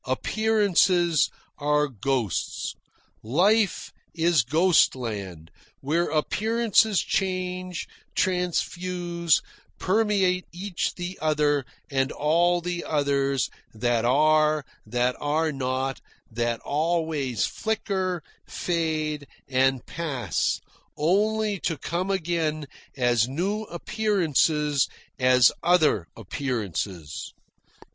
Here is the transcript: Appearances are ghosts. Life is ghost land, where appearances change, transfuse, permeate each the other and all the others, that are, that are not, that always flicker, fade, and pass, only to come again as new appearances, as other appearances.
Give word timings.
Appearances 0.05 1.29
are 1.59 1.87
ghosts. 1.87 2.73
Life 3.21 3.93
is 4.15 4.41
ghost 4.41 4.95
land, 4.95 5.51
where 5.79 6.09
appearances 6.09 7.01
change, 7.03 7.87
transfuse, 8.15 9.43
permeate 9.77 10.45
each 10.51 10.95
the 10.95 11.19
other 11.21 11.67
and 11.91 12.11
all 12.11 12.61
the 12.61 12.83
others, 12.83 13.47
that 13.75 14.03
are, 14.03 14.65
that 14.87 15.15
are 15.19 15.51
not, 15.51 16.01
that 16.31 16.59
always 16.61 17.45
flicker, 17.45 18.23
fade, 18.47 19.27
and 19.47 19.85
pass, 19.85 20.61
only 20.97 21.59
to 21.59 21.77
come 21.77 22.09
again 22.09 22.65
as 22.97 23.27
new 23.27 23.65
appearances, 23.65 24.87
as 25.19 25.51
other 25.61 26.07
appearances. 26.17 27.35